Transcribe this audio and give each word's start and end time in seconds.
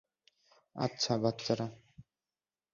আচ্ছা, 0.75 1.13
বাচ্চারা। 1.17 1.67